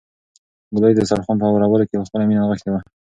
ګلالۍ 0.75 0.93
د 0.95 0.99
دسترخوان 1.03 1.37
په 1.39 1.45
هوارولو 1.47 1.87
کې 1.89 2.05
خپله 2.07 2.23
مینه 2.27 2.41
نغښتې 2.43 2.69
وه. 2.71 2.79